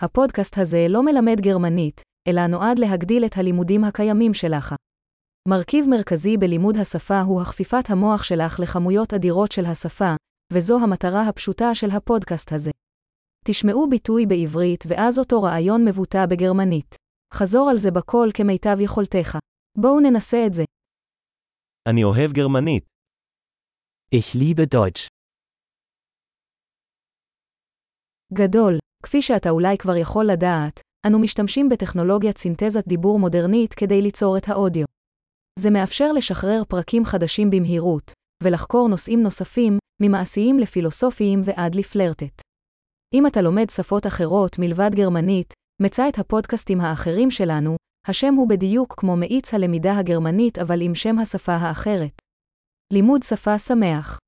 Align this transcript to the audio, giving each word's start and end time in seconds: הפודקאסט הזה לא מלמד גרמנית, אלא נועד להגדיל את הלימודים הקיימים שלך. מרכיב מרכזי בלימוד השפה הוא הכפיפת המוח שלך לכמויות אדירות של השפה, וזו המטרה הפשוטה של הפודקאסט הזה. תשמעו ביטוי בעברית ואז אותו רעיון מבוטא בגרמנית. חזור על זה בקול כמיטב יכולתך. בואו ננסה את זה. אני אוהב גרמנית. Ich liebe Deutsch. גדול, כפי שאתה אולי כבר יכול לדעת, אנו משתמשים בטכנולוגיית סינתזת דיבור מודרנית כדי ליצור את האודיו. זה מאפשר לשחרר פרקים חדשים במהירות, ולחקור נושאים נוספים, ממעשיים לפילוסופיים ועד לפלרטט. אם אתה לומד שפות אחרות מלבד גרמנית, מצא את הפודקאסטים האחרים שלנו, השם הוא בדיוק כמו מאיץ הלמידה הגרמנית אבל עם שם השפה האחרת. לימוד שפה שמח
הפודקאסט 0.00 0.58
הזה 0.58 0.86
לא 0.88 1.02
מלמד 1.04 1.40
גרמנית, 1.40 2.00
אלא 2.28 2.46
נועד 2.46 2.78
להגדיל 2.78 3.24
את 3.24 3.36
הלימודים 3.36 3.84
הקיימים 3.84 4.34
שלך. 4.34 4.74
מרכיב 5.48 5.84
מרכזי 5.88 6.36
בלימוד 6.36 6.76
השפה 6.76 7.20
הוא 7.20 7.42
הכפיפת 7.42 7.90
המוח 7.90 8.22
שלך 8.22 8.60
לכמויות 8.60 9.14
אדירות 9.14 9.52
של 9.52 9.64
השפה, 9.64 10.14
וזו 10.52 10.78
המטרה 10.82 11.28
הפשוטה 11.28 11.74
של 11.74 11.90
הפודקאסט 11.90 12.52
הזה. 12.52 12.70
תשמעו 13.44 13.90
ביטוי 13.90 14.26
בעברית 14.26 14.84
ואז 14.88 15.18
אותו 15.18 15.42
רעיון 15.42 15.84
מבוטא 15.84 16.26
בגרמנית. 16.26 16.94
חזור 17.34 17.70
על 17.70 17.76
זה 17.78 17.90
בקול 17.90 18.30
כמיטב 18.34 18.76
יכולתך. 18.80 19.38
בואו 19.78 20.00
ננסה 20.00 20.46
את 20.46 20.52
זה. 20.52 20.64
אני 21.88 22.04
אוהב 22.04 22.32
גרמנית. 22.32 22.84
Ich 24.14 24.34
liebe 24.34 24.74
Deutsch. 24.74 25.08
גדול, 28.32 28.78
כפי 29.08 29.22
שאתה 29.22 29.50
אולי 29.50 29.78
כבר 29.78 29.96
יכול 29.96 30.26
לדעת, 30.26 30.80
אנו 31.06 31.18
משתמשים 31.18 31.68
בטכנולוגיית 31.68 32.38
סינתזת 32.38 32.88
דיבור 32.88 33.18
מודרנית 33.18 33.74
כדי 33.74 34.02
ליצור 34.02 34.36
את 34.36 34.48
האודיו. 34.48 34.84
זה 35.58 35.70
מאפשר 35.70 36.12
לשחרר 36.12 36.62
פרקים 36.68 37.04
חדשים 37.04 37.50
במהירות, 37.50 38.12
ולחקור 38.42 38.88
נושאים 38.88 39.22
נוספים, 39.22 39.78
ממעשיים 40.02 40.58
לפילוסופיים 40.58 41.40
ועד 41.44 41.74
לפלרטט. 41.74 42.42
אם 43.14 43.26
אתה 43.26 43.42
לומד 43.42 43.70
שפות 43.70 44.06
אחרות 44.06 44.58
מלבד 44.58 44.90
גרמנית, 44.94 45.54
מצא 45.82 46.08
את 46.08 46.18
הפודקאסטים 46.18 46.80
האחרים 46.80 47.30
שלנו, 47.30 47.76
השם 48.06 48.34
הוא 48.34 48.48
בדיוק 48.48 48.94
כמו 48.98 49.16
מאיץ 49.16 49.54
הלמידה 49.54 49.98
הגרמנית 49.98 50.58
אבל 50.58 50.82
עם 50.82 50.94
שם 50.94 51.18
השפה 51.18 51.54
האחרת. 51.54 52.22
לימוד 52.92 53.22
שפה 53.22 53.58
שמח 53.58 54.18